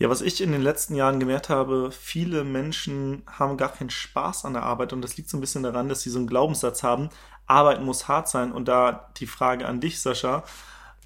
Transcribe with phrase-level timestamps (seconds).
[0.00, 4.44] Ja, was ich in den letzten Jahren gemerkt habe, viele Menschen haben gar keinen Spaß
[4.44, 6.84] an der Arbeit und das liegt so ein bisschen daran, dass sie so einen Glaubenssatz
[6.84, 7.08] haben,
[7.48, 8.52] Arbeit muss hart sein.
[8.52, 10.44] Und da die Frage an dich, Sascha,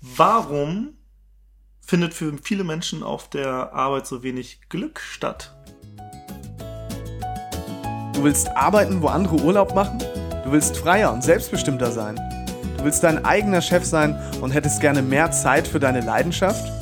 [0.02, 0.98] warum
[1.80, 5.54] findet für viele Menschen auf der Arbeit so wenig Glück statt?
[8.12, 10.00] Du willst arbeiten, wo andere Urlaub machen?
[10.44, 12.16] Du willst freier und selbstbestimmter sein?
[12.76, 16.81] Du willst dein eigener Chef sein und hättest gerne mehr Zeit für deine Leidenschaft?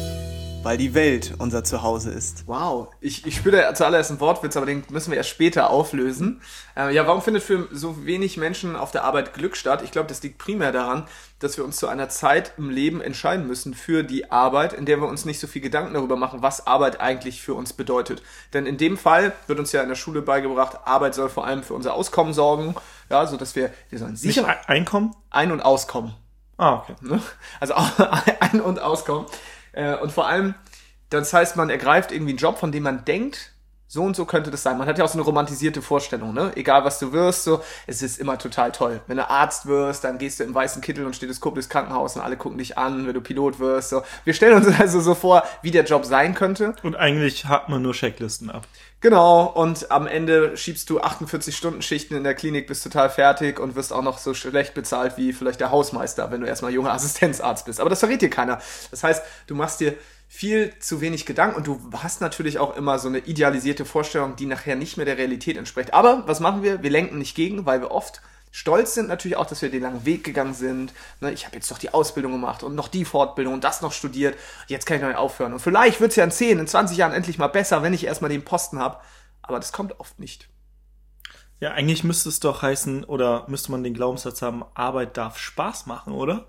[0.63, 2.43] weil die Welt unser Zuhause ist.
[2.47, 6.41] Wow, ich, ich spüre zuallererst einen Wortwitz, aber den müssen wir erst später auflösen.
[6.77, 9.81] Äh, ja, warum findet für so wenig Menschen auf der Arbeit Glück statt?
[9.83, 11.05] Ich glaube, das liegt primär daran,
[11.39, 15.01] dass wir uns zu einer Zeit im Leben entscheiden müssen für die Arbeit, in der
[15.01, 18.21] wir uns nicht so viel Gedanken darüber machen, was Arbeit eigentlich für uns bedeutet.
[18.53, 21.63] Denn in dem Fall wird uns ja in der Schule beigebracht, Arbeit soll vor allem
[21.63, 22.75] für unser Auskommen sorgen,
[23.09, 26.13] ja, so dass wir, wir sollen sicher Einkommen, Ein- und Auskommen.
[26.57, 26.93] Ah, okay.
[27.01, 27.19] Ne?
[27.59, 27.73] Also
[28.39, 29.25] Ein- und Auskommen.
[29.73, 30.55] Äh, und vor allem,
[31.09, 33.53] das heißt, man ergreift irgendwie einen Job, von dem man denkt,
[33.91, 34.77] so und so könnte das sein.
[34.77, 36.53] Man hat ja auch so eine romantisierte Vorstellung, ne?
[36.55, 39.01] Egal was du wirst, so, es ist immer total toll.
[39.07, 42.21] Wenn du Arzt wirst, dann gehst du im weißen Kittel und Stethoskop durchs Krankenhaus und
[42.21, 44.01] alle gucken dich an, wenn du Pilot wirst, so.
[44.23, 46.73] Wir stellen uns also so vor, wie der Job sein könnte.
[46.83, 48.65] Und eigentlich hat man nur Checklisten ab.
[49.01, 53.59] Genau, und am Ende schiebst du 48 Stunden Schichten in der Klinik, bist total fertig
[53.59, 56.93] und wirst auch noch so schlecht bezahlt wie vielleicht der Hausmeister, wenn du erstmal junger
[56.93, 57.81] Assistenzarzt bist.
[57.81, 58.61] Aber das verrät dir keiner.
[58.89, 59.95] Das heißt, du machst dir
[60.33, 64.45] viel zu wenig Gedanken und du hast natürlich auch immer so eine idealisierte Vorstellung, die
[64.45, 65.93] nachher nicht mehr der Realität entspricht.
[65.93, 66.81] Aber was machen wir?
[66.81, 70.05] Wir lenken nicht gegen, weil wir oft stolz sind natürlich auch, dass wir den langen
[70.05, 70.93] Weg gegangen sind.
[71.19, 73.91] Ne, ich habe jetzt doch die Ausbildung gemacht und noch die Fortbildung und das noch
[73.91, 74.37] studiert.
[74.67, 75.51] Jetzt kann ich noch nicht aufhören.
[75.51, 78.05] Und vielleicht wird es ja in 10, in 20 Jahren endlich mal besser, wenn ich
[78.05, 79.01] erstmal den Posten habe.
[79.41, 80.47] Aber das kommt oft nicht.
[81.59, 85.87] Ja, eigentlich müsste es doch heißen, oder müsste man den Glaubenssatz haben, Arbeit darf Spaß
[85.87, 86.47] machen, oder?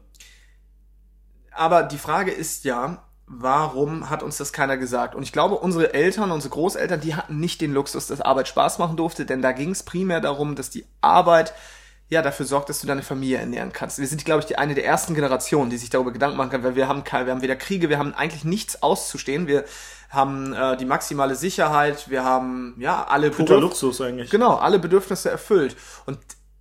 [1.50, 5.14] Aber die Frage ist ja, warum hat uns das keiner gesagt?
[5.14, 8.78] Und ich glaube, unsere Eltern, unsere Großeltern, die hatten nicht den Luxus, dass Arbeit Spaß
[8.78, 11.54] machen durfte, denn da ging es primär darum, dass die Arbeit
[12.10, 13.98] ja dafür sorgt, dass du deine Familie ernähren kannst.
[13.98, 16.62] Wir sind, glaube ich, die eine der ersten Generationen, die sich darüber Gedanken machen kann,
[16.62, 19.46] weil wir haben keine, wir haben weder Kriege, wir haben eigentlich nichts auszustehen.
[19.46, 19.64] Wir
[20.10, 24.30] haben äh, die maximale Sicherheit, wir haben ja alle Purer Luxus eigentlich.
[24.30, 25.74] Genau, alle Bedürfnisse erfüllt.
[26.04, 26.18] Und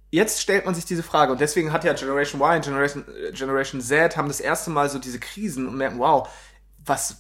[0.10, 3.34] jetzt stellt man sich diese Frage und deswegen hat ja Generation Y und Generation, äh,
[3.34, 6.30] Generation Z haben das erste Mal so diese Krisen und merken, wow,
[6.86, 7.18] was,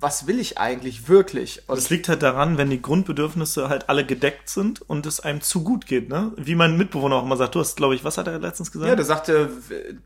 [0.00, 1.62] was will ich eigentlich wirklich?
[1.66, 5.40] Und das liegt halt daran, wenn die Grundbedürfnisse halt alle gedeckt sind und es einem
[5.40, 6.32] zu gut geht, ne?
[6.36, 8.88] Wie mein Mitbewohner auch immer sagt, du hast, glaube ich, was hat er letztens gesagt?
[8.88, 9.50] Ja, der sagte,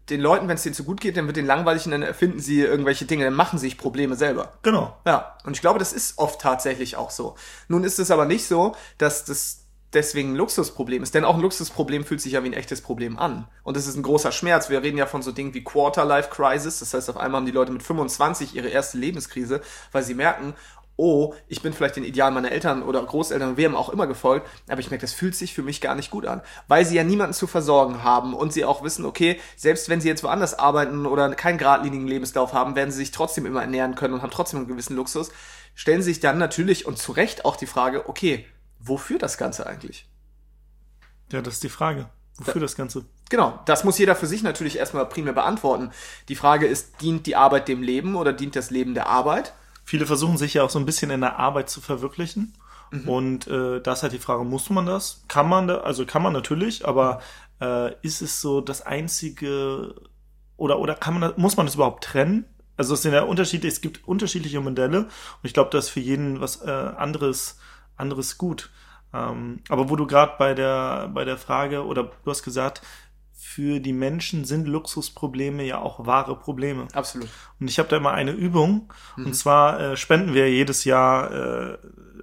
[0.09, 2.39] den Leuten, wenn es denen zu gut geht, dann wird den langweilig und dann erfinden
[2.39, 4.53] sie irgendwelche Dinge, dann machen sich Probleme selber.
[4.63, 4.97] Genau.
[5.05, 7.35] Ja, und ich glaube, das ist oft tatsächlich auch so.
[7.67, 11.15] Nun ist es aber nicht so, dass das deswegen ein Luxusproblem ist.
[11.15, 13.47] Denn auch ein Luxusproblem fühlt sich ja wie ein echtes Problem an.
[13.62, 14.71] Und es ist ein großer Schmerz.
[14.71, 16.81] Wir reden ja von so Dingen wie Quarter-Life-Crisis.
[16.81, 19.60] Das heißt, auf einmal haben die Leute mit 25 ihre erste Lebenskrise,
[19.93, 20.54] weil sie merken,
[20.98, 24.81] oh, ich bin vielleicht den Idealen meiner Eltern oder Großeltern, wem auch immer gefolgt, aber
[24.81, 27.34] ich merke, das fühlt sich für mich gar nicht gut an, weil sie ja niemanden
[27.34, 31.32] zu versorgen haben und sie auch wissen, okay, selbst wenn sie jetzt woanders arbeiten oder
[31.37, 34.69] keinen geradlinigen Lebenslauf haben, werden sie sich trotzdem immer ernähren können und haben trotzdem einen
[34.69, 35.31] gewissen Luxus,
[35.77, 38.44] stellen sich dann natürlich und zu Recht auch die Frage, okay,
[38.78, 40.09] wofür das Ganze eigentlich?
[41.33, 42.09] Ja, das ist die Frage.
[42.37, 43.05] Wofür da, das Ganze?
[43.31, 45.91] Genau, das muss jeder für sich natürlich erstmal primär beantworten.
[46.28, 49.53] Die Frage ist, dient die Arbeit dem Leben oder dient das Leben der Arbeit?
[49.84, 52.55] Viele versuchen sich ja auch so ein bisschen in der Arbeit zu verwirklichen.
[52.91, 53.09] Mhm.
[53.09, 55.22] Und äh, da ist halt die Frage, muss man das?
[55.28, 57.21] Kann man da, also kann man natürlich, aber
[57.60, 59.95] äh, ist es so das einzige
[60.56, 62.45] oder oder kann man muss man das überhaupt trennen?
[62.77, 65.10] Also es sind ja unterschiedlich, es gibt unterschiedliche Modelle und
[65.43, 67.59] ich glaube, dass für jeden was äh, anderes
[67.98, 68.70] anderes gut.
[69.12, 72.82] Ähm, aber wo du gerade bei der, bei der Frage oder du hast gesagt,
[73.32, 76.86] für die Menschen sind Luxusprobleme ja auch wahre Probleme.
[76.92, 77.28] Absolut.
[77.60, 78.92] Und ich habe da immer eine Übung.
[79.16, 79.27] Mhm.
[79.27, 81.78] Und zwar äh, spenden wir jedes Jahr, äh,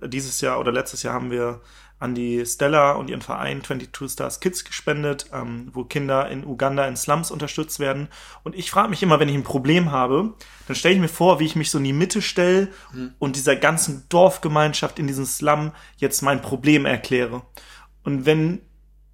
[0.08, 1.62] dieses Jahr oder letztes Jahr haben wir
[1.98, 6.86] an die Stella und ihren Verein 22 Stars Kids gespendet, ähm, wo Kinder in Uganda
[6.88, 8.10] in Slums unterstützt werden.
[8.44, 10.34] Und ich frage mich immer, wenn ich ein Problem habe,
[10.68, 13.14] dann stelle ich mir vor, wie ich mich so in die Mitte stelle mhm.
[13.18, 17.44] und dieser ganzen Dorfgemeinschaft in diesem Slum jetzt mein Problem erkläre.
[18.04, 18.62] Und wenn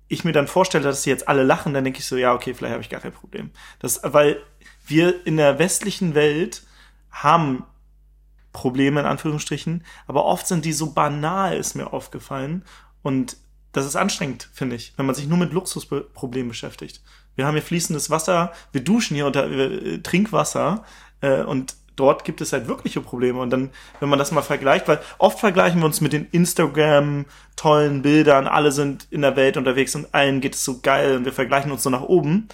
[0.08, 2.54] ich mir dann vorstelle, dass sie jetzt alle lachen, dann denke ich so, ja, okay,
[2.54, 3.52] vielleicht habe ich gar kein Problem.
[3.80, 4.42] Das, weil
[4.86, 6.64] wir in der westlichen Welt
[7.12, 7.64] haben
[8.54, 12.64] Probleme in Anführungsstrichen, aber oft sind die so banal, ist mir aufgefallen.
[13.02, 13.38] Und
[13.72, 17.02] das ist anstrengend, finde ich, wenn man sich nur mit Luxusproblemen beschäftigt.
[17.36, 20.84] Wir haben hier fließendes Wasser, wir duschen hier unter äh, Trinkwasser
[21.22, 23.40] äh, und dort gibt es halt wirkliche Probleme.
[23.40, 23.70] Und dann,
[24.00, 27.26] wenn man das mal vergleicht, weil oft vergleichen wir uns mit den Instagram
[27.56, 31.26] tollen Bildern, alle sind in der Welt unterwegs und allen geht es so geil und
[31.26, 32.50] wir vergleichen uns so nach oben.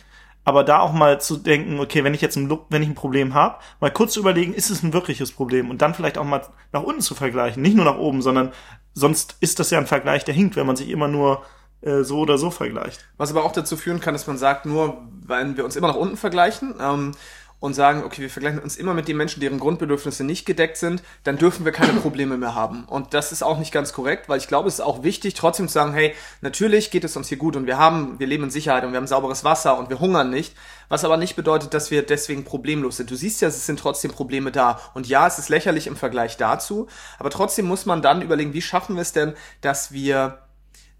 [0.48, 3.34] Aber da auch mal zu denken, okay, wenn ich jetzt ein, wenn ich ein Problem
[3.34, 6.42] habe, mal kurz zu überlegen, ist es ein wirkliches Problem und dann vielleicht auch mal
[6.72, 8.54] nach unten zu vergleichen, nicht nur nach oben, sondern
[8.94, 11.44] sonst ist das ja ein Vergleich, der hinkt, wenn man sich immer nur
[11.82, 13.06] äh, so oder so vergleicht.
[13.18, 15.98] Was aber auch dazu führen kann, dass man sagt, nur wenn wir uns immer nach
[15.98, 17.12] unten vergleichen, ähm,
[17.60, 21.02] und sagen, okay, wir vergleichen uns immer mit den Menschen, deren Grundbedürfnisse nicht gedeckt sind,
[21.24, 22.86] dann dürfen wir keine Probleme mehr haben.
[22.86, 25.68] Und das ist auch nicht ganz korrekt, weil ich glaube, es ist auch wichtig, trotzdem
[25.68, 28.50] zu sagen, hey, natürlich geht es uns hier gut und wir haben, wir leben in
[28.52, 30.56] Sicherheit und wir haben sauberes Wasser und wir hungern nicht,
[30.88, 33.10] was aber nicht bedeutet, dass wir deswegen problemlos sind.
[33.10, 34.80] Du siehst ja, es sind trotzdem Probleme da.
[34.94, 36.88] Und ja, es ist lächerlich im Vergleich dazu,
[37.18, 40.47] aber trotzdem muss man dann überlegen, wie schaffen wir es denn, dass wir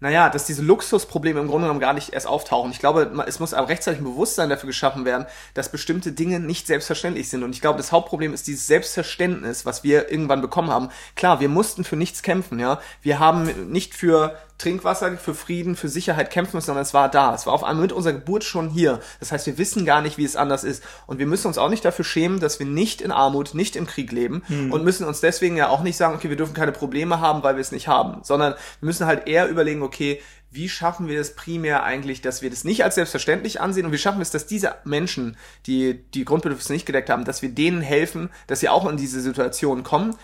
[0.00, 2.70] naja, dass diese Luxusprobleme im Grunde genommen gar nicht erst auftauchen.
[2.70, 6.66] Ich glaube, es muss aber rechtzeitig ein Bewusstsein dafür geschaffen werden, dass bestimmte Dinge nicht
[6.66, 7.42] selbstverständlich sind.
[7.42, 10.90] Und ich glaube, das Hauptproblem ist dieses Selbstverständnis, was wir irgendwann bekommen haben.
[11.16, 12.80] Klar, wir mussten für nichts kämpfen, ja.
[13.02, 17.34] Wir haben nicht für Trinkwasser, für Frieden, für Sicherheit kämpfen müssen, sondern es war da.
[17.34, 19.00] Es war auf einmal mit unserer Geburt schon hier.
[19.20, 20.82] Das heißt, wir wissen gar nicht, wie es anders ist.
[21.06, 23.86] Und wir müssen uns auch nicht dafür schämen, dass wir nicht in Armut, nicht im
[23.86, 24.72] Krieg leben mhm.
[24.72, 27.54] und müssen uns deswegen ja auch nicht sagen, okay, wir dürfen keine Probleme haben, weil
[27.54, 30.20] wir es nicht haben, sondern wir müssen halt eher überlegen, okay,
[30.50, 33.98] wie schaffen wir es primär eigentlich, dass wir das nicht als selbstverständlich ansehen und wie
[33.98, 37.82] schaffen wir es, dass diese Menschen, die die Grundbedürfnisse nicht gedeckt haben, dass wir denen
[37.82, 40.16] helfen, dass sie auch in diese Situation kommen.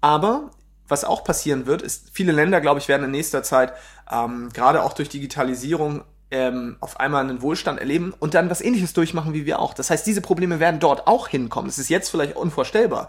[0.00, 0.50] Aber
[0.90, 3.72] was auch passieren wird, ist, viele Länder, glaube ich, werden in nächster Zeit,
[4.10, 8.92] ähm, gerade auch durch Digitalisierung, ähm, auf einmal einen Wohlstand erleben und dann was ähnliches
[8.92, 9.74] durchmachen wie wir auch.
[9.74, 11.68] Das heißt, diese Probleme werden dort auch hinkommen.
[11.68, 13.08] Das ist jetzt vielleicht unvorstellbar.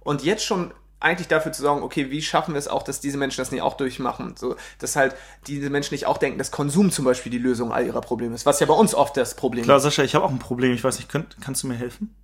[0.00, 3.16] Und jetzt schon eigentlich dafür zu sorgen, okay, wie schaffen wir es auch, dass diese
[3.16, 4.34] Menschen das nicht auch durchmachen?
[4.36, 5.16] So, dass halt
[5.46, 8.46] diese Menschen nicht auch denken, dass Konsum zum Beispiel die Lösung all ihrer Probleme ist,
[8.46, 9.82] was ja bei uns oft das Problem Klar, ist.
[9.82, 10.72] Klar, Sascha, ich habe auch ein Problem.
[10.72, 12.14] Ich weiß nicht, könnt, kannst du mir helfen?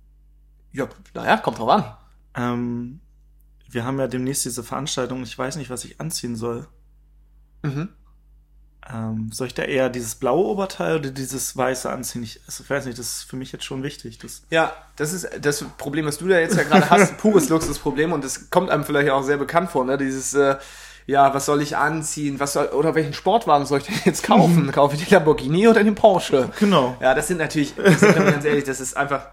[0.71, 1.97] Ja, naja, kommt drauf an.
[2.35, 2.99] Ähm,
[3.69, 6.67] wir haben ja demnächst diese Veranstaltung, ich weiß nicht, was ich anziehen soll.
[7.63, 7.89] Mhm.
[8.89, 12.23] Ähm, soll ich da eher dieses blaue Oberteil oder dieses weiße anziehen?
[12.23, 14.17] Ich, also, ich weiß nicht, das ist für mich jetzt schon wichtig.
[14.19, 17.49] Das ja, das ist das Problem, was du da jetzt ja gerade hast, ein pures
[17.49, 19.97] Luxusproblem und das kommt einem vielleicht auch sehr bekannt vor, ne?
[19.97, 20.55] Dieses, äh,
[21.05, 22.39] ja, was soll ich anziehen?
[22.39, 24.67] Was soll, oder welchen Sportwagen soll ich denn jetzt kaufen?
[24.67, 24.71] Mhm.
[24.71, 26.49] Kaufe ich den Lamborghini oder den Porsche?
[26.59, 26.95] Genau.
[27.01, 29.27] Ja, das sind natürlich, das sind ganz ehrlich, das ist einfach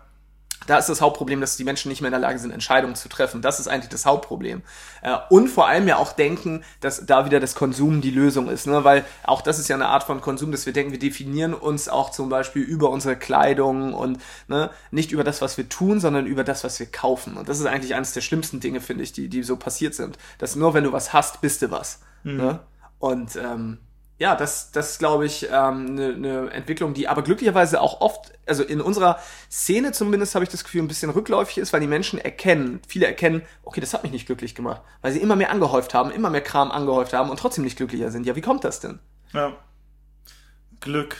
[0.67, 3.09] da ist das Hauptproblem, dass die Menschen nicht mehr in der Lage sind, Entscheidungen zu
[3.09, 3.43] treffen.
[3.43, 4.63] Das ist eigentlich das Hauptproblem.
[5.03, 8.67] Äh, und vor allem ja auch denken, dass da wieder das Konsum die Lösung ist.
[8.67, 8.85] Ne?
[8.85, 11.89] Weil auch das ist ja eine Art von Konsum, dass wir denken, wir definieren uns
[11.89, 14.19] auch zum Beispiel über unsere Kleidung und
[14.49, 17.37] ne, nicht über das, was wir tun, sondern über das, was wir kaufen.
[17.37, 20.19] Und das ist eigentlich eines der schlimmsten Dinge, finde ich, die, die so passiert sind.
[20.39, 22.01] Dass nur wenn du was hast, bist du was.
[22.23, 22.37] Mhm.
[22.37, 22.61] Ne?
[22.99, 23.79] Und ähm,
[24.19, 28.33] ja, das, das ist, glaube ich, ähm, eine ne Entwicklung, die aber glücklicherweise auch oft,
[28.47, 29.19] also in unserer
[29.51, 33.07] Szene zumindest habe ich das Gefühl, ein bisschen rückläufig ist, weil die Menschen erkennen, viele
[33.07, 36.31] erkennen, okay, das hat mich nicht glücklich gemacht, weil sie immer mehr angehäuft haben, immer
[36.31, 38.25] mehr Kram angehäuft haben und trotzdem nicht glücklicher sind.
[38.25, 39.01] Ja, wie kommt das denn?
[39.33, 39.57] Ja.
[40.81, 41.17] Glück.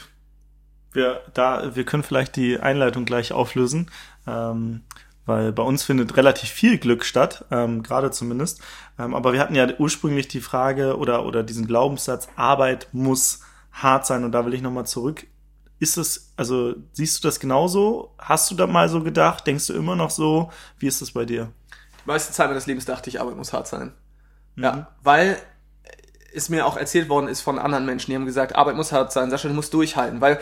[0.93, 3.91] Wir, da, wir können vielleicht die Einleitung gleich auflösen.
[4.25, 4.83] Ähm,
[5.25, 8.61] weil bei uns findet relativ viel Glück statt, ähm, gerade zumindest.
[8.99, 13.41] Ähm, aber wir hatten ja ursprünglich die Frage oder, oder diesen Glaubenssatz, Arbeit muss
[13.71, 14.23] hart sein.
[14.23, 15.27] Und da will ich nochmal zurück.
[15.79, 18.13] Ist es, also siehst du das genauso?
[18.17, 19.45] Hast du da mal so gedacht?
[19.45, 20.51] Denkst du immer noch so?
[20.77, 21.51] Wie ist das bei dir?
[22.03, 23.93] Die meiste Zeit meines Lebens dachte ich, Arbeit muss hart sein.
[24.55, 24.63] Mhm.
[24.63, 25.37] Ja, weil
[26.33, 29.11] es mir auch erzählt worden ist von anderen Menschen, die haben gesagt, Arbeit muss hart
[29.11, 30.39] sein, Sascha, du musst durchhalten, weil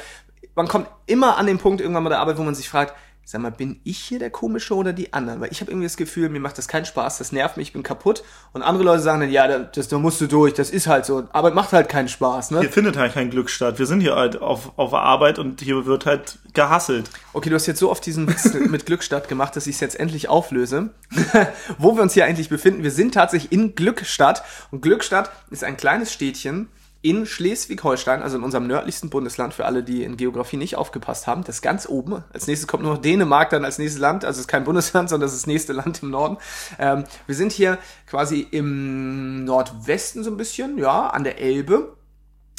[0.55, 3.41] man kommt immer an den Punkt irgendwann bei der Arbeit, wo man sich fragt, sag
[3.41, 5.41] mal, bin ich hier der Komische oder die anderen?
[5.41, 7.73] Weil ich habe irgendwie das Gefühl, mir macht das keinen Spaß, das nervt mich, ich
[7.73, 8.23] bin kaputt.
[8.51, 11.27] Und andere Leute sagen dann, ja, das, da musst du durch, das ist halt so.
[11.31, 12.59] Arbeit macht halt keinen Spaß, ne?
[12.59, 13.79] Hier findet halt kein Glück statt.
[13.79, 17.09] Wir sind hier halt auf, auf Arbeit und hier wird halt gehasselt.
[17.33, 19.99] Okay, du hast jetzt so oft diesen Witz mit Glückstadt gemacht, dass ich es jetzt
[19.99, 20.89] endlich auflöse.
[21.77, 24.43] Wo wir uns hier eigentlich befinden, wir sind tatsächlich in Glückstadt.
[24.71, 26.67] Und Glückstadt ist ein kleines Städtchen,
[27.03, 31.43] in Schleswig-Holstein, also in unserem nördlichsten Bundesland, für alle, die in Geografie nicht aufgepasst haben,
[31.43, 32.23] das ganz oben.
[32.31, 35.09] Als nächstes kommt nur noch Dänemark dann als nächstes Land, also es ist kein Bundesland,
[35.09, 36.37] sondern das ist das nächste Land im Norden.
[36.79, 41.97] Ähm, wir sind hier quasi im Nordwesten so ein bisschen, ja, an der Elbe.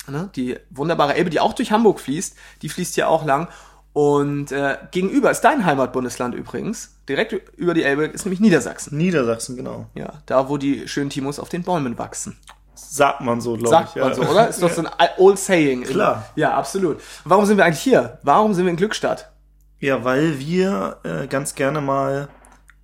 [0.08, 0.28] Ne?
[0.36, 3.48] Die wunderbare Elbe, die auch durch Hamburg fließt, die fließt hier auch lang.
[3.94, 6.96] Und äh, gegenüber ist dein Heimatbundesland übrigens.
[7.08, 8.98] Direkt über die Elbe ist nämlich Niedersachsen.
[8.98, 9.86] Niedersachsen, genau.
[9.94, 12.36] Ja, da wo die schönen Timos auf den Bäumen wachsen.
[12.74, 13.90] Sagt man so, glaube ich.
[13.90, 14.14] Sagt man ja.
[14.14, 14.48] so, oder?
[14.48, 14.88] Ist doch so ein
[15.18, 15.82] old saying.
[15.84, 16.26] Klar.
[16.36, 17.00] Ja, absolut.
[17.24, 18.18] Warum sind wir eigentlich hier?
[18.22, 19.32] Warum sind wir in Glückstadt?
[19.80, 22.28] Ja, weil wir äh, ganz gerne mal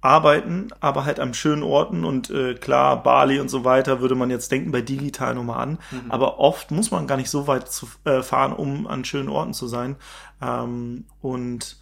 [0.01, 4.31] arbeiten, aber halt an schönen Orten und äh, klar, Bali und so weiter würde man
[4.31, 6.11] jetzt denken bei digital nochmal an, mhm.
[6.11, 9.53] aber oft muss man gar nicht so weit zu, äh, fahren, um an schönen Orten
[9.53, 9.97] zu sein.
[10.41, 11.77] Ähm, und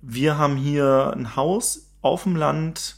[0.00, 2.96] wir haben hier ein Haus auf dem Land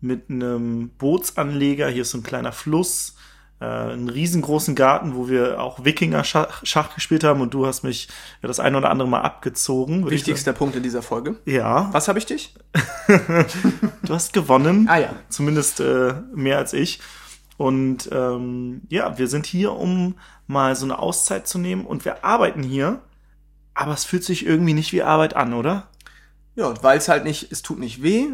[0.00, 3.16] mit einem Bootsanleger, hier ist so ein kleiner Fluss,
[3.60, 8.08] äh, einen riesengroßen Garten, wo wir auch Wikinger-Schach Schach gespielt haben und du hast mich
[8.42, 10.08] ja das eine oder andere Mal abgezogen.
[10.08, 11.36] Wichtigster Punkt in dieser Folge.
[11.44, 11.90] Ja.
[11.92, 12.54] Was habe ich dich?
[13.06, 14.88] du hast gewonnen.
[14.88, 15.10] Ah ja.
[15.28, 17.00] Zumindest äh, mehr als ich.
[17.58, 20.14] Und ähm, ja, wir sind hier, um
[20.46, 23.02] mal so eine Auszeit zu nehmen und wir arbeiten hier,
[23.74, 25.88] aber es fühlt sich irgendwie nicht wie Arbeit an, oder?
[26.54, 28.28] Ja, weil es halt nicht, es tut nicht weh,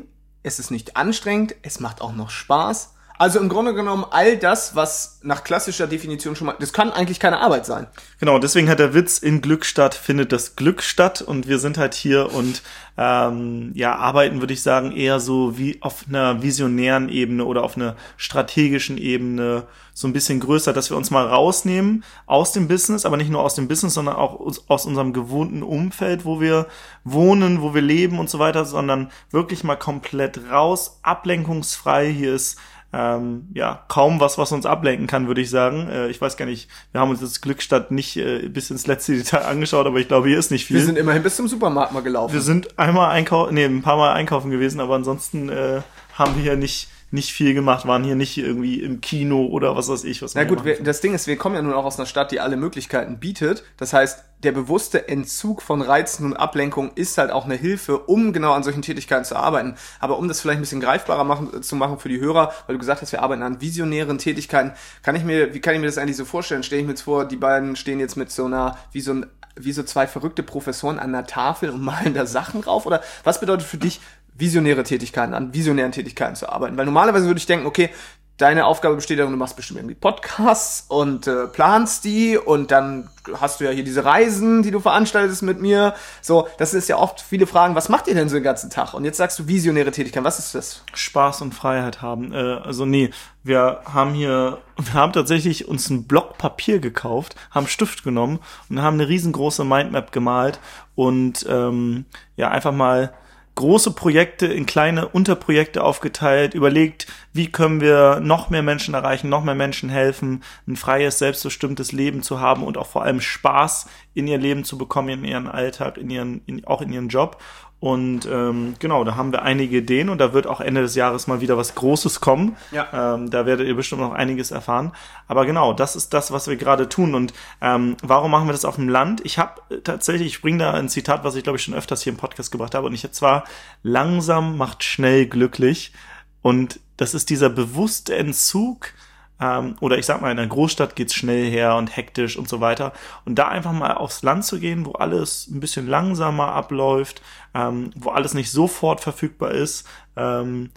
[0.44, 4.74] es ist nicht anstrengend, es macht auch noch Spaß also im Grunde genommen all das,
[4.74, 7.86] was nach klassischer Definition schon mal, das kann eigentlich keine Arbeit sein.
[8.20, 11.78] Genau, deswegen hat der Witz in Glück statt, findet das Glück statt und wir sind
[11.78, 12.62] halt hier und
[12.98, 17.76] ähm, ja, arbeiten würde ich sagen eher so wie auf einer visionären Ebene oder auf
[17.76, 23.06] einer strategischen Ebene so ein bisschen größer, dass wir uns mal rausnehmen aus dem Business,
[23.06, 26.66] aber nicht nur aus dem Business, sondern auch aus unserem gewohnten Umfeld, wo wir
[27.04, 32.12] wohnen, wo wir leben und so weiter, sondern wirklich mal komplett raus, ablenkungsfrei.
[32.12, 32.58] Hier ist
[32.96, 35.88] ähm, ja, kaum was, was uns ablenken kann, würde ich sagen.
[35.90, 39.14] Äh, ich weiß gar nicht, wir haben uns das Glückstadt nicht äh, bis ins letzte
[39.16, 40.76] Detail angeschaut, aber ich glaube, hier ist nicht viel.
[40.76, 42.32] Wir sind immerhin bis zum Supermarkt mal gelaufen.
[42.32, 45.82] Wir sind einmal einkaufen, nee, ein paar Mal einkaufen gewesen, aber ansonsten äh,
[46.14, 49.88] haben wir hier nicht nicht viel gemacht, waren hier nicht irgendwie im Kino oder was
[49.88, 50.22] weiß ich.
[50.22, 52.32] Was Na gut, wir, das Ding ist, wir kommen ja nun auch aus einer Stadt,
[52.32, 53.64] die alle Möglichkeiten bietet.
[53.76, 58.32] Das heißt, der bewusste Entzug von Reizen und Ablenkung ist halt auch eine Hilfe, um
[58.32, 59.76] genau an solchen Tätigkeiten zu arbeiten.
[60.00, 62.78] Aber um das vielleicht ein bisschen greifbarer machen, zu machen für die Hörer, weil du
[62.78, 64.72] gesagt hast, wir arbeiten an visionären Tätigkeiten,
[65.02, 66.64] kann ich mir, wie kann ich mir das eigentlich so vorstellen?
[66.64, 69.26] Stelle ich mir jetzt vor, die beiden stehen jetzt mit so einer, wie so ein
[69.58, 72.86] wie so zwei verrückte Professoren an einer Tafel und malen da Sachen drauf?
[72.86, 74.00] Oder was bedeutet für dich
[74.38, 76.76] visionäre Tätigkeiten, an visionären Tätigkeiten zu arbeiten.
[76.76, 77.90] Weil normalerweise würde ich denken, okay,
[78.36, 83.08] deine Aufgabe besteht darin, du machst bestimmt irgendwie Podcasts und äh, planst die und dann
[83.40, 85.94] hast du ja hier diese Reisen, die du veranstaltest mit mir.
[86.20, 88.92] So, das ist ja oft viele Fragen, was macht ihr denn so den ganzen Tag?
[88.92, 90.84] Und jetzt sagst du visionäre Tätigkeiten, was ist das?
[90.92, 92.32] Spaß und Freiheit haben.
[92.32, 93.10] Äh, also nee,
[93.42, 98.82] wir haben hier, wir haben tatsächlich uns einen Block Papier gekauft, haben Stift genommen und
[98.82, 100.60] haben eine riesengroße Mindmap gemalt
[100.94, 102.04] und ähm,
[102.36, 103.14] ja, einfach mal
[103.56, 109.42] große Projekte in kleine Unterprojekte aufgeteilt, überlegt, wie können wir noch mehr Menschen erreichen, noch
[109.42, 114.28] mehr Menschen helfen, ein freies, selbstbestimmtes Leben zu haben und auch vor allem Spaß in
[114.28, 117.42] ihr Leben zu bekommen, in ihren Alltag, in ihren, in, auch in ihren Job.
[117.78, 121.26] Und ähm, genau, da haben wir einige Ideen und da wird auch Ende des Jahres
[121.26, 122.56] mal wieder was Großes kommen.
[122.72, 123.14] Ja.
[123.14, 124.92] Ähm, da werdet ihr bestimmt noch einiges erfahren.
[125.28, 127.14] Aber genau, das ist das, was wir gerade tun.
[127.14, 129.20] Und ähm, warum machen wir das auf dem Land?
[129.24, 132.12] Ich habe tatsächlich, ich bringe da ein Zitat, was ich glaube ich schon öfters hier
[132.12, 132.86] im Podcast gebracht habe.
[132.86, 133.44] Und ich zwar,
[133.82, 135.92] langsam macht schnell glücklich.
[136.40, 138.94] Und das ist dieser bewusste Entzug
[139.40, 142.60] ähm, oder ich sag mal, in einer Großstadt geht's schnell her und hektisch und so
[142.60, 142.92] weiter.
[143.24, 147.22] Und da einfach mal aufs Land zu gehen, wo alles ein bisschen langsamer abläuft,
[147.54, 150.70] ähm, wo alles nicht sofort verfügbar ist, ähm,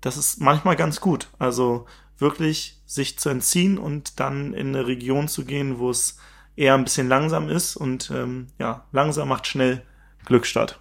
[0.00, 1.28] das ist manchmal ganz gut.
[1.38, 1.86] Also
[2.18, 6.18] wirklich sich zu entziehen und dann in eine Region zu gehen, wo es
[6.56, 9.82] eher ein bisschen langsam ist und ähm, ja, langsam macht schnell
[10.24, 10.78] Glück statt.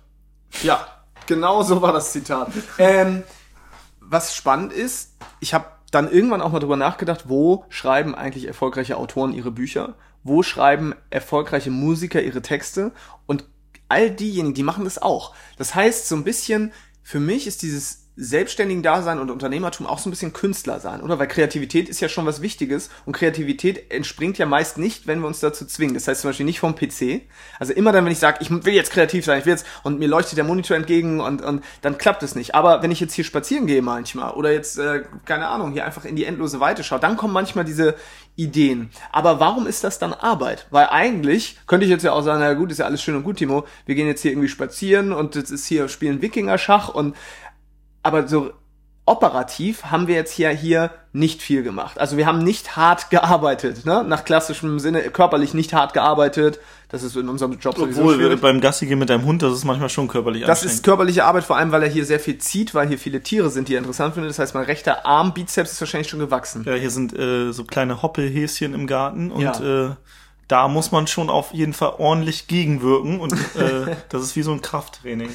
[0.64, 0.88] Ja,
[1.26, 2.52] genau so war das Zitat.
[2.78, 3.24] Ähm,
[4.00, 8.98] was spannend ist, ich habe dann irgendwann auch mal drüber nachgedacht, wo schreiben eigentlich erfolgreiche
[8.98, 9.96] Autoren ihre Bücher?
[10.24, 12.92] Wo schreiben erfolgreiche Musiker ihre Texte?
[13.26, 13.46] Und
[13.88, 15.34] all diejenigen, die machen das auch.
[15.58, 20.10] Das heißt, so ein bisschen, für mich ist dieses selbstständigen Dasein und Unternehmertum auch so
[20.10, 21.20] ein bisschen Künstler sein, oder?
[21.20, 25.28] Weil Kreativität ist ja schon was Wichtiges und Kreativität entspringt ja meist nicht, wenn wir
[25.28, 25.94] uns dazu zwingen.
[25.94, 27.22] Das heißt zum Beispiel nicht vom PC.
[27.60, 30.00] Also immer dann, wenn ich sage, ich will jetzt kreativ sein, ich will jetzt und
[30.00, 32.56] mir leuchtet der Monitor entgegen und, und dann klappt es nicht.
[32.56, 36.04] Aber wenn ich jetzt hier spazieren gehe manchmal oder jetzt, äh, keine Ahnung, hier einfach
[36.04, 37.96] in die endlose Weite schaue, dann kommen manchmal diese
[38.36, 38.90] Ideen.
[39.14, 40.68] Aber warum ist das dann Arbeit?
[40.72, 43.24] Weil eigentlich könnte ich jetzt ja auch sagen, na gut, ist ja alles schön und
[43.24, 43.66] gut, Timo.
[43.86, 47.16] Wir gehen jetzt hier irgendwie spazieren und jetzt ist hier spielen Wikinger Schach und
[48.04, 48.52] aber so
[49.10, 52.00] operativ haben wir jetzt hier, hier nicht viel gemacht.
[52.00, 54.04] Also wir haben nicht hart gearbeitet, ne?
[54.04, 56.60] nach klassischem Sinne, körperlich nicht hart gearbeitet.
[56.90, 58.40] Das ist in unserem Job sowieso Obwohl, schwierig.
[58.40, 61.58] beim Gassi mit deinem Hund, das ist manchmal schon körperlich Das ist körperliche Arbeit, vor
[61.58, 64.14] allem, weil er hier sehr viel zieht, weil hier viele Tiere sind, die er interessant
[64.14, 64.30] findet.
[64.30, 66.64] Das heißt, mein rechter Arm, Bizeps ist wahrscheinlich schon gewachsen.
[66.66, 69.88] Ja, hier sind äh, so kleine Hoppelhäschen im Garten und ja.
[69.88, 69.96] äh,
[70.48, 74.52] da muss man schon auf jeden Fall ordentlich gegenwirken und äh, das ist wie so
[74.52, 75.30] ein Krafttraining.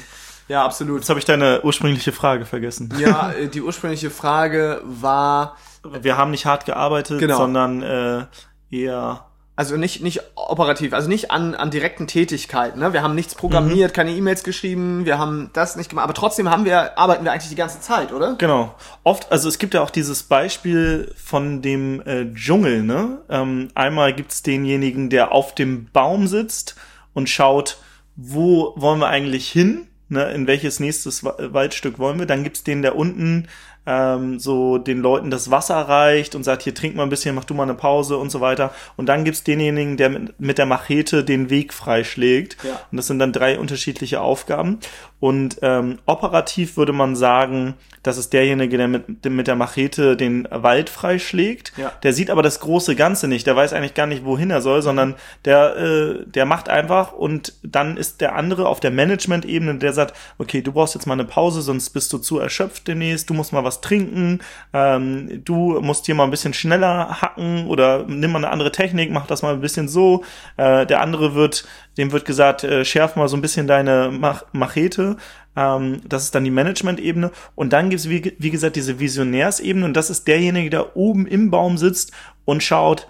[0.47, 0.99] Ja, absolut.
[0.99, 2.93] Jetzt habe ich deine ursprüngliche Frage vergessen.
[2.99, 5.57] Ja, äh, die ursprüngliche Frage war.
[5.83, 7.37] Wir haben nicht hart gearbeitet, genau.
[7.37, 8.25] sondern äh,
[8.69, 9.25] eher
[9.55, 12.79] Also nicht, nicht operativ, also nicht an, an direkten Tätigkeiten.
[12.79, 12.91] Ne?
[12.91, 16.65] Wir haben nichts programmiert, keine E-Mails geschrieben, wir haben das nicht gemacht, aber trotzdem haben
[16.65, 18.35] wir, arbeiten wir eigentlich die ganze Zeit, oder?
[18.35, 18.75] Genau.
[19.03, 23.21] Oft, also es gibt ja auch dieses Beispiel von dem äh, Dschungel, ne?
[23.29, 26.75] Ähm, einmal gibt's denjenigen, der auf dem Baum sitzt
[27.13, 27.77] und schaut,
[28.17, 29.87] wo wollen wir eigentlich hin?
[30.07, 32.27] Ne, in welches nächstes Waldstück wollen wir?
[32.27, 33.47] Dann gibt's den, der unten
[33.85, 37.43] ähm, so den Leuten das Wasser reicht und sagt, hier trink mal ein bisschen, mach
[37.43, 38.73] du mal eine Pause und so weiter.
[38.97, 42.57] Und dann gibt's denjenigen, der mit, mit der Machete den Weg freischlägt.
[42.63, 42.81] Ja.
[42.91, 44.79] Und das sind dann drei unterschiedliche Aufgaben.
[45.19, 50.47] Und ähm, operativ würde man sagen, das ist derjenige, der mit, mit der Machete den
[50.51, 51.73] Wald freischlägt.
[51.77, 51.91] Ja.
[52.03, 53.47] Der sieht aber das große Ganze nicht.
[53.47, 55.15] Der weiß eigentlich gar nicht, wohin er soll, sondern
[55.45, 60.15] der, äh, der macht einfach und dann ist der andere auf der Management-Ebene, der sagt,
[60.37, 63.53] okay, du brauchst jetzt mal eine Pause, sonst bist du zu erschöpft demnächst, du musst
[63.53, 64.39] mal was trinken,
[64.73, 69.11] ähm, du musst hier mal ein bisschen schneller hacken oder nimm mal eine andere Technik,
[69.11, 70.23] mach das mal ein bisschen so.
[70.57, 71.65] Äh, der andere wird,
[71.97, 75.17] dem wird gesagt, äh, schärf mal so ein bisschen deine Mach Machete
[75.55, 77.31] ähm, das ist dann die Management-Ebene.
[77.55, 79.85] Und dann gibt es, wie, wie gesagt, diese Visionärsebene.
[79.85, 82.11] Und das ist derjenige, der oben im Baum sitzt
[82.43, 83.07] und schaut,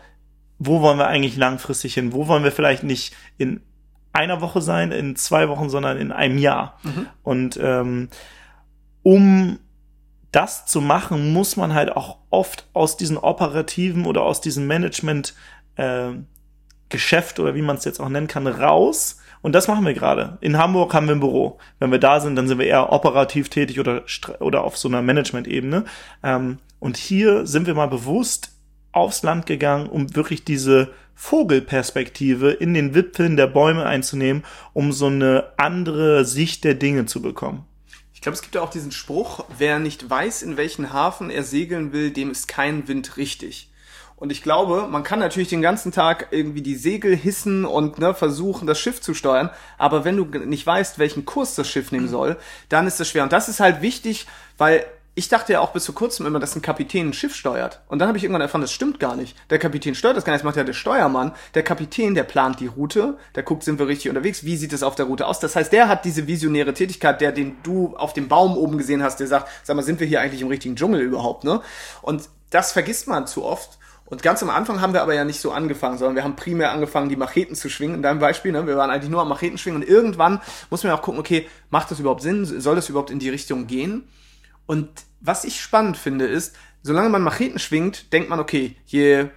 [0.60, 2.14] wo wollen wir eigentlich langfristig hin?
[2.14, 3.62] Wo wollen wir vielleicht nicht in
[4.14, 6.80] einer Woche sein, in zwei Wochen, sondern in einem Jahr?
[6.84, 7.08] Mhm.
[7.24, 8.10] Und ähm,
[9.04, 9.60] um
[10.36, 15.34] das zu machen, muss man halt auch oft aus diesen operativen oder aus diesem Management
[15.76, 16.12] äh,
[16.90, 20.40] Geschäft oder wie man es jetzt auch nennen kann, raus und das machen wir gerade.
[20.42, 21.60] In Hamburg haben wir ein Büro.
[21.78, 24.04] Wenn wir da sind, dann sind wir eher operativ tätig oder,
[24.40, 25.86] oder auf so einer Management-Ebene.
[26.24, 28.54] Ähm, und hier sind wir mal bewusst
[28.92, 35.06] aufs Land gegangen, um wirklich diese Vogelperspektive in den Wipfeln der Bäume einzunehmen, um so
[35.06, 37.68] eine andere Sicht der Dinge zu bekommen.
[38.26, 41.44] Ich glaube, es gibt ja auch diesen Spruch, wer nicht weiß, in welchen Hafen er
[41.44, 43.70] segeln will, dem ist kein Wind richtig.
[44.16, 48.16] Und ich glaube, man kann natürlich den ganzen Tag irgendwie die Segel hissen und ne,
[48.16, 49.52] versuchen, das Schiff zu steuern.
[49.78, 52.36] Aber wenn du nicht weißt, welchen Kurs das Schiff nehmen soll,
[52.68, 53.22] dann ist das schwer.
[53.22, 54.26] Und das ist halt wichtig,
[54.58, 57.82] weil ich dachte ja auch bis vor kurzem immer, dass ein Kapitän ein Schiff steuert.
[57.88, 59.38] Und dann habe ich irgendwann erfahren, das stimmt gar nicht.
[59.50, 61.32] Der Kapitän steuert das gar nicht, das macht ja der Steuermann.
[61.54, 64.84] Der Kapitän, der plant die Route, der guckt, sind wir richtig unterwegs, wie sieht es
[64.84, 65.40] auf der Route aus.
[65.40, 69.02] Das heißt, der hat diese visionäre Tätigkeit, der, den du auf dem Baum oben gesehen
[69.02, 71.62] hast, der sagt, sag mal, sind wir hier eigentlich im richtigen Dschungel überhaupt, ne?
[72.02, 73.78] Und das vergisst man zu oft.
[74.08, 76.72] Und ganz am Anfang haben wir aber ja nicht so angefangen, sondern wir haben primär
[76.72, 77.96] angefangen, die Macheten zu schwingen.
[77.96, 78.68] In deinem Beispiel, ne?
[78.68, 79.82] wir waren eigentlich nur am Macheten schwingen.
[79.82, 82.46] Und irgendwann muss man auch gucken, okay, macht das überhaupt Sinn?
[82.46, 84.08] Soll das überhaupt in die Richtung gehen?
[84.66, 84.90] Und
[85.22, 89.28] was ich spannend finde, ist, solange man Macheten schwingt, denkt man, okay, je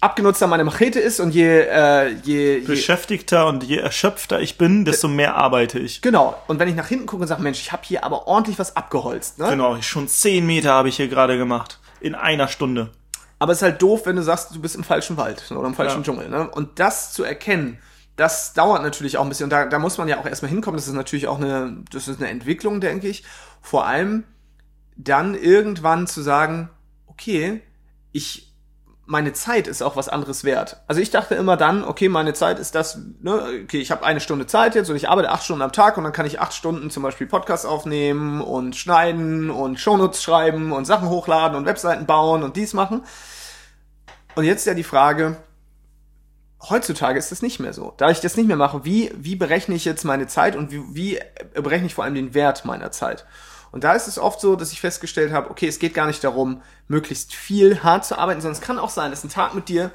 [0.00, 4.84] abgenutzter meine Machete ist und je, äh, je, je beschäftigter und je erschöpfter ich bin,
[4.84, 6.02] desto mehr arbeite ich.
[6.02, 6.36] Genau.
[6.46, 8.76] Und wenn ich nach hinten gucke und sage, Mensch, ich habe hier aber ordentlich was
[8.76, 9.38] abgeholzt.
[9.38, 9.48] Ne?
[9.48, 12.90] Genau, schon zehn Meter habe ich hier gerade gemacht in einer Stunde.
[13.38, 15.74] Aber es ist halt doof, wenn du sagst, du bist im falschen Wald oder im
[15.74, 16.02] falschen ja.
[16.02, 16.28] Dschungel.
[16.28, 16.48] Ne?
[16.50, 17.78] Und das zu erkennen,
[18.16, 19.44] das dauert natürlich auch ein bisschen.
[19.44, 20.76] Und da, da muss man ja auch erstmal hinkommen.
[20.76, 23.24] Das ist natürlich auch eine, das ist eine Entwicklung, denke ich.
[23.60, 24.24] Vor allem
[24.96, 26.70] dann irgendwann zu sagen,
[27.06, 27.62] okay,
[28.12, 28.54] ich
[29.06, 30.78] meine Zeit ist auch was anderes wert.
[30.86, 34.20] Also ich dachte immer dann, okay, meine Zeit ist das, ne, okay, ich habe eine
[34.20, 36.54] Stunde Zeit jetzt und ich arbeite acht Stunden am Tag und dann kann ich acht
[36.54, 42.06] Stunden zum Beispiel Podcasts aufnehmen und schneiden und Shownotes schreiben und Sachen hochladen und Webseiten
[42.06, 43.02] bauen und dies machen.
[44.34, 45.36] Und jetzt ja die Frage,
[46.60, 47.94] heutzutage ist das nicht mehr so.
[47.96, 50.82] Da ich das nicht mehr mache, wie, wie berechne ich jetzt meine Zeit und wie,
[50.94, 51.20] wie
[51.54, 53.26] berechne ich vor allem den Wert meiner Zeit?
[53.72, 56.22] Und da ist es oft so, dass ich festgestellt habe, okay, es geht gar nicht
[56.22, 59.68] darum, möglichst viel hart zu arbeiten, sondern es kann auch sein, dass ein Tag mit
[59.68, 59.90] dir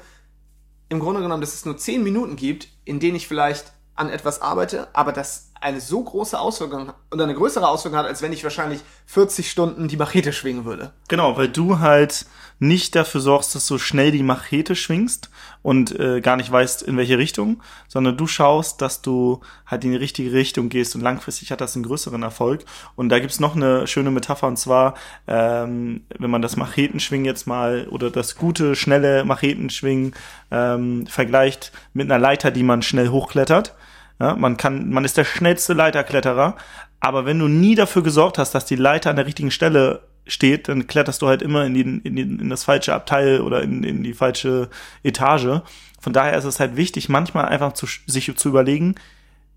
[0.90, 4.42] im Grunde genommen, dass es nur zehn Minuten gibt, in denen ich vielleicht an etwas
[4.42, 8.42] arbeite, aber das eine so große Auswirkung und eine größere Auswirkung hat, als wenn ich
[8.44, 10.92] wahrscheinlich 40 Stunden die Machete schwingen würde.
[11.08, 12.24] Genau, weil du halt
[12.60, 15.30] nicht dafür sorgst, dass du schnell die Machete schwingst
[15.62, 19.92] und äh, gar nicht weißt, in welche Richtung, sondern du schaust, dass du halt in
[19.92, 22.64] die richtige Richtung gehst und langfristig hat das einen größeren Erfolg.
[22.96, 24.94] Und da gibt's noch eine schöne Metapher und zwar,
[25.26, 30.14] ähm, wenn man das Machetenschwingen jetzt mal oder das gute, schnelle Machetenschwingen
[30.50, 33.74] ähm, vergleicht mit einer Leiter, die man schnell hochklettert.
[34.20, 36.56] Ja, man kann, man ist der schnellste Leiterkletterer,
[37.00, 40.68] aber wenn du nie dafür gesorgt hast, dass die Leiter an der richtigen Stelle steht,
[40.68, 43.82] dann kletterst du halt immer in, die, in, die, in das falsche Abteil oder in,
[43.82, 44.68] in die falsche
[45.02, 45.62] Etage.
[45.98, 48.96] Von daher ist es halt wichtig, manchmal einfach zu, sich zu überlegen,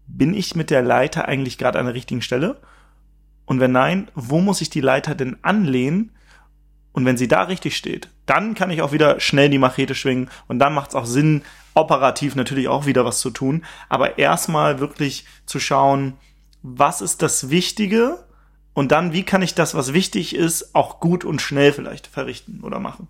[0.07, 2.61] bin ich mit der Leiter eigentlich gerade an der richtigen Stelle?
[3.45, 6.11] Und wenn nein, wo muss ich die Leiter denn anlehnen?
[6.93, 10.29] Und wenn sie da richtig steht, dann kann ich auch wieder schnell die Machete schwingen
[10.47, 13.65] und dann macht es auch Sinn, operativ natürlich auch wieder was zu tun.
[13.89, 16.13] Aber erstmal wirklich zu schauen,
[16.61, 18.23] was ist das Wichtige
[18.73, 22.61] und dann, wie kann ich das, was wichtig ist, auch gut und schnell vielleicht verrichten
[22.63, 23.07] oder machen.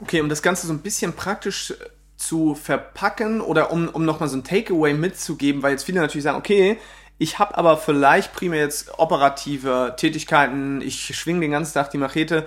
[0.00, 1.74] Okay, um das Ganze so ein bisschen praktisch
[2.16, 6.38] zu verpacken oder um, um nochmal so ein Takeaway mitzugeben, weil jetzt viele natürlich sagen,
[6.38, 6.78] okay,
[7.18, 12.46] ich habe aber vielleicht primär jetzt operative Tätigkeiten, ich schwinge den ganzen Tag die Machete.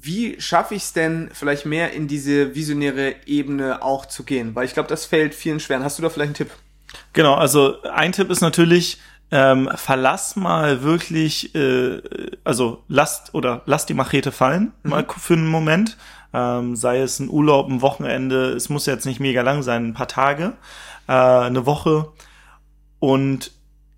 [0.00, 4.54] Wie schaffe ich es denn, vielleicht mehr in diese visionäre Ebene auch zu gehen?
[4.54, 5.82] Weil ich glaube, das fällt vielen schwer.
[5.84, 6.50] Hast du da vielleicht einen Tipp?
[7.12, 8.98] Genau, also ein Tipp ist natürlich,
[9.30, 12.00] ähm, verlass mal wirklich, äh,
[12.42, 14.90] also lasst oder lass die Machete fallen, mhm.
[14.90, 15.98] mal für einen Moment.
[16.34, 19.94] Ähm, sei es ein Urlaub, ein Wochenende, es muss jetzt nicht mega lang sein, ein
[19.94, 20.54] paar Tage,
[21.06, 22.08] äh, eine Woche.
[22.98, 23.52] Und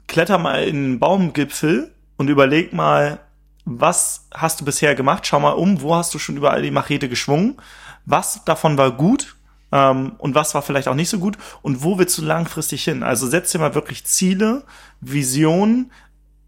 [0.08, 3.20] kletter mal in einen Baumgipfel und überleg mal,
[3.64, 5.26] was hast du bisher gemacht?
[5.26, 7.56] Schau mal um, wo hast du schon überall die Machete geschwungen?
[8.04, 9.36] Was davon war gut
[9.72, 11.38] ähm, und was war vielleicht auch nicht so gut?
[11.62, 13.02] Und wo willst du langfristig hin?
[13.02, 14.64] Also setz dir mal wirklich Ziele,
[15.00, 15.92] Visionen,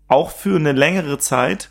[0.08, 1.70] auch für eine längere Zeit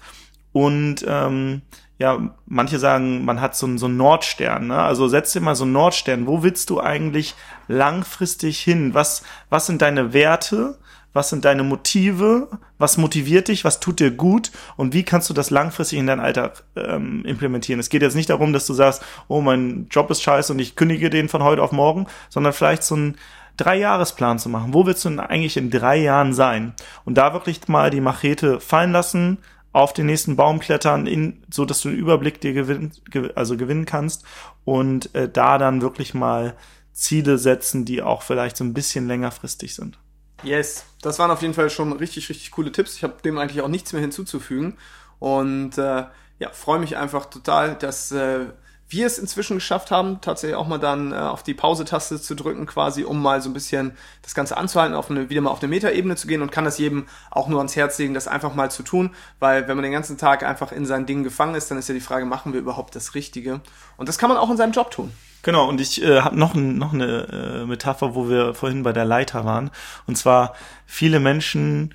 [0.52, 1.62] und ähm,
[1.98, 4.82] ja, manche sagen, man hat so, einen so einen Nordstern, ne?
[4.82, 6.28] Also setz dir mal so einen Nordstern.
[6.28, 7.36] Wo willst du eigentlich
[7.70, 8.94] langfristig hin?
[8.94, 10.78] Was, was sind deine Werte?
[11.16, 15.34] Was sind deine Motive, was motiviert dich, was tut dir gut und wie kannst du
[15.34, 17.80] das langfristig in deinen Alltag ähm, implementieren.
[17.80, 20.76] Es geht jetzt nicht darum, dass du sagst, oh, mein Job ist scheiße und ich
[20.76, 23.18] kündige den von heute auf morgen, sondern vielleicht so ein
[23.56, 24.74] Drei-Jahres-Plan zu machen.
[24.74, 26.74] Wo willst du denn eigentlich in drei Jahren sein?
[27.06, 29.38] Und da wirklich mal die Machete fallen lassen,
[29.72, 32.92] auf den nächsten Baum klettern, in, so dass du einen Überblick dir gewinnen,
[33.36, 34.26] also gewinnen kannst
[34.66, 36.56] und äh, da dann wirklich mal
[36.92, 39.98] Ziele setzen, die auch vielleicht so ein bisschen längerfristig sind.
[40.44, 42.96] Yes, das waren auf jeden Fall schon richtig, richtig coole Tipps.
[42.96, 44.78] Ich habe dem eigentlich auch nichts mehr hinzuzufügen.
[45.20, 46.04] Und äh,
[46.40, 48.48] ja, freue mich einfach total, dass äh,
[48.88, 52.66] wir es inzwischen geschafft haben, tatsächlich auch mal dann äh, auf die Pause-Taste zu drücken,
[52.66, 55.70] quasi, um mal so ein bisschen das Ganze anzuhalten, auf eine, wieder mal auf eine
[55.70, 58.70] Metaebene zu gehen und kann das jedem auch nur ans Herz legen, das einfach mal
[58.70, 61.80] zu tun, weil wenn man den ganzen Tag einfach in seinen Dingen gefangen ist, dann
[61.80, 63.62] ist ja die Frage, machen wir überhaupt das Richtige?
[63.98, 65.12] Und das kann man auch in seinem Job tun.
[65.46, 67.28] Genau, und ich äh, habe noch, noch eine
[67.62, 69.70] äh, Metapher, wo wir vorhin bei der Leiter waren.
[70.08, 70.56] Und zwar,
[70.88, 71.94] viele Menschen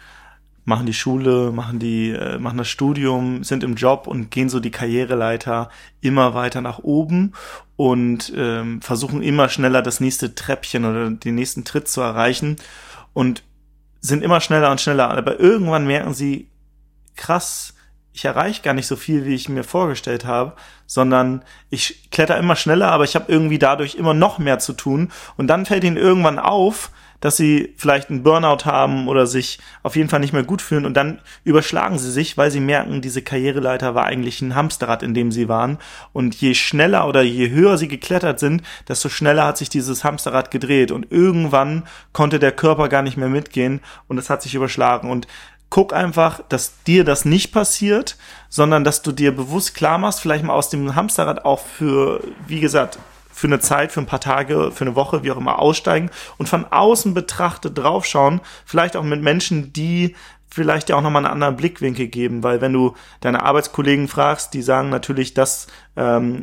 [0.65, 4.61] machen die Schule, machen die, äh, machen das Studium, sind im Job und gehen so
[4.61, 5.69] die Karriereleiter
[6.01, 7.33] immer weiter nach oben
[7.75, 12.55] und ähm, versuchen immer schneller das nächste Treppchen oder den nächsten Tritt zu erreichen
[13.15, 13.43] und
[14.01, 15.11] sind immer schneller und schneller.
[15.11, 16.49] Aber irgendwann merken sie,
[17.17, 17.75] krass,
[18.13, 20.55] ich erreiche gar nicht so viel, wie ich mir vorgestellt habe,
[20.87, 25.13] sondern ich kletter immer schneller, aber ich habe irgendwie dadurch immer noch mehr zu tun.
[25.37, 29.95] Und dann fällt ihnen irgendwann auf, dass sie vielleicht einen Burnout haben oder sich auf
[29.95, 33.23] jeden Fall nicht mehr gut fühlen und dann überschlagen sie sich, weil sie merken, diese
[33.23, 35.79] Karriereleiter war eigentlich ein Hamsterrad, in dem sie waren.
[36.13, 40.51] Und je schneller oder je höher sie geklettert sind, desto schneller hat sich dieses Hamsterrad
[40.51, 45.11] gedreht und irgendwann konnte der Körper gar nicht mehr mitgehen und es hat sich überschlagen.
[45.11, 45.27] Und
[45.71, 48.17] guck einfach, dass dir das nicht passiert,
[48.49, 52.61] sondern dass du dir bewusst klar machst, vielleicht mal aus dem Hamsterrad auch für, wie
[52.61, 52.99] gesagt,
[53.33, 56.49] für eine Zeit, für ein paar Tage, für eine Woche, wie auch immer, aussteigen und
[56.49, 60.17] von außen betrachtet draufschauen, vielleicht auch mit Menschen, die
[60.49, 64.63] vielleicht ja auch nochmal einen anderen Blickwinkel geben, weil wenn du deine Arbeitskollegen fragst, die
[64.63, 66.43] sagen natürlich, dass ähm,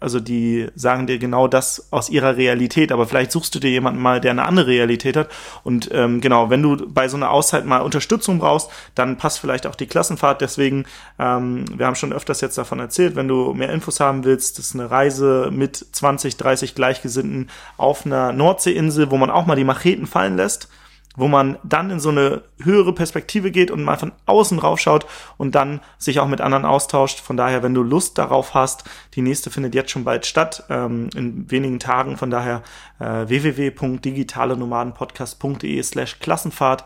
[0.00, 4.00] also die sagen dir genau das aus ihrer Realität, aber vielleicht suchst du dir jemanden
[4.00, 5.28] mal, der eine andere Realität hat.
[5.62, 9.66] Und ähm, genau, wenn du bei so einer Auszeit mal Unterstützung brauchst, dann passt vielleicht
[9.66, 10.40] auch die Klassenfahrt.
[10.40, 10.86] Deswegen,
[11.18, 14.66] ähm, wir haben schon öfters jetzt davon erzählt, wenn du mehr Infos haben willst, das
[14.66, 19.64] ist eine Reise mit 20, 30 Gleichgesinnten auf einer Nordseeinsel, wo man auch mal die
[19.64, 20.68] Macheten fallen lässt
[21.16, 25.54] wo man dann in so eine höhere Perspektive geht und mal von außen raufschaut und
[25.54, 27.20] dann sich auch mit anderen austauscht.
[27.20, 31.10] Von daher, wenn du Lust darauf hast, die nächste findet jetzt schon bald statt, ähm,
[31.14, 32.16] in wenigen Tagen.
[32.16, 32.62] Von daher
[33.00, 36.84] äh, www.digitalenomadenpodcast.de slash Klassenfahrt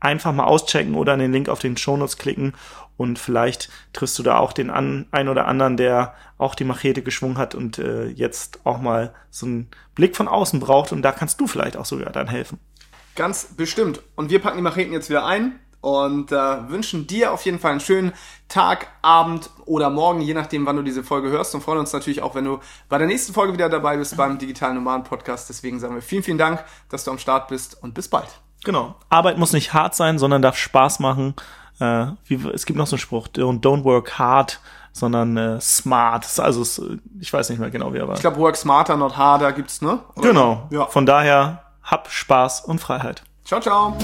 [0.00, 2.52] einfach mal auschecken oder an den Link auf den Shownotes klicken
[2.96, 7.02] und vielleicht triffst du da auch den an, ein oder anderen, der auch die Machete
[7.02, 11.10] geschwungen hat und äh, jetzt auch mal so einen Blick von außen braucht und da
[11.10, 12.60] kannst du vielleicht auch sogar dann helfen.
[13.14, 14.00] Ganz bestimmt.
[14.16, 17.72] Und wir packen die Macheten jetzt wieder ein und äh, wünschen dir auf jeden Fall
[17.72, 18.12] einen schönen
[18.48, 21.54] Tag, Abend oder Morgen, je nachdem, wann du diese Folge hörst.
[21.54, 24.38] Und freuen uns natürlich auch, wenn du bei der nächsten Folge wieder dabei bist beim
[24.38, 25.48] Digitalen Nomaden Podcast.
[25.50, 28.28] Deswegen sagen wir vielen, vielen Dank, dass du am Start bist und bis bald.
[28.64, 28.94] Genau.
[29.10, 31.34] Arbeit muss nicht hart sein, sondern darf Spaß machen.
[31.80, 34.60] Äh, wie, es gibt noch so einen Spruch, don't work hard,
[34.92, 36.26] sondern äh, smart.
[36.38, 36.88] Also
[37.20, 38.14] ich weiß nicht mehr genau, wie er war.
[38.14, 39.98] Ich glaube, work smarter, not harder gibt's, ne?
[40.16, 40.28] Oder?
[40.28, 40.68] Genau.
[40.70, 40.86] Ja.
[40.86, 43.22] Von daher hab Spaß und Freiheit.
[43.44, 43.96] Ciao, ciao.